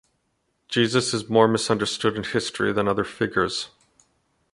Jesus 0.67 1.13
is 1.13 1.29
more 1.29 1.47
misunderstood 1.47 2.15
in 2.17 2.23
history 2.23 2.73
than 2.73 2.87
other 2.87 3.03
figures 3.03 3.69